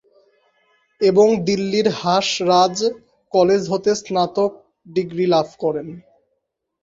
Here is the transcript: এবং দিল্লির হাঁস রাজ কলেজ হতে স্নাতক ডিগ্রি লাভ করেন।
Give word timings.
এবং 1.01 1.27
দিল্লির 1.47 1.87
হাঁস 2.01 2.27
রাজ 2.49 2.77
কলেজ 3.31 3.61
হতে 3.71 3.91
স্নাতক 4.01 4.51
ডিগ্রি 4.87 5.25
লাভ 5.33 5.47
করেন। 5.63 5.87